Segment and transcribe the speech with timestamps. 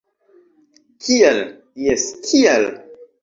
[1.07, 1.43] -Kial?-
[1.87, 2.69] Jes, kial?